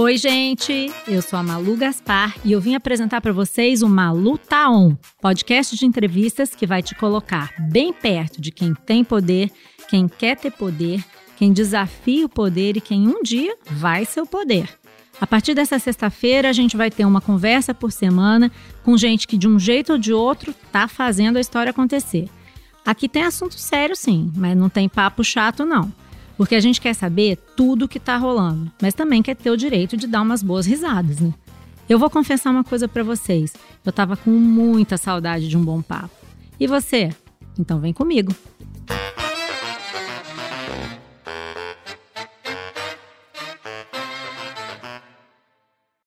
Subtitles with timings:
[0.00, 0.92] Oi, gente!
[1.08, 5.76] Eu sou a Malu Gaspar e eu vim apresentar para vocês o Malu Taon, podcast
[5.76, 9.50] de entrevistas que vai te colocar bem perto de quem tem poder,
[9.88, 11.04] quem quer ter poder,
[11.36, 14.68] quem desafia o poder e quem um dia vai ser o poder.
[15.20, 18.52] A partir dessa sexta-feira, a gente vai ter uma conversa por semana
[18.84, 22.28] com gente que, de um jeito ou de outro, tá fazendo a história acontecer.
[22.86, 25.92] Aqui tem assunto sério, sim, mas não tem papo chato, não.
[26.38, 29.56] Porque a gente quer saber tudo o que tá rolando, mas também quer ter o
[29.56, 31.34] direito de dar umas boas risadas, né?
[31.88, 33.54] Eu vou confessar uma coisa para vocês.
[33.84, 36.14] Eu tava com muita saudade de um bom papo.
[36.60, 37.10] E você?
[37.58, 38.32] Então vem comigo.